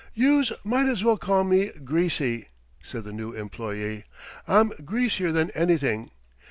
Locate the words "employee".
3.33-4.03